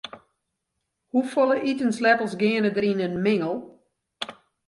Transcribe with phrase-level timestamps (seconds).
[1.17, 3.55] Hoefolle itensleppels geane der yn in mingel?